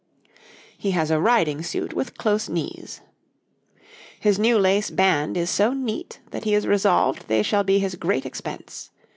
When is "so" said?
5.51-5.73